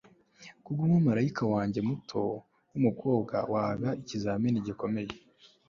kubwumumarayika 0.63 1.43
wanjye 1.53 1.79
muto 1.87 2.19
wumukobwa 2.71 3.35
waba 3.53 3.89
ikizamini 4.01 4.59
gikomeye 4.67 5.11